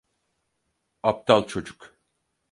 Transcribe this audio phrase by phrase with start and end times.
[1.03, 1.95] Aptal çocuk!